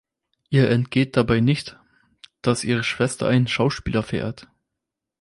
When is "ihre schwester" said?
2.63-3.27